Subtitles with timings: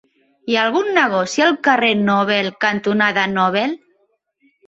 [0.51, 3.77] Hi ha algun negoci al carrer Nobel cantonada Nobel?